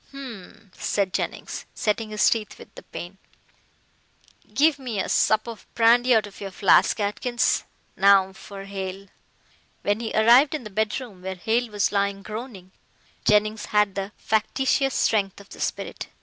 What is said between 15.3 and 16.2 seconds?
of the spirit.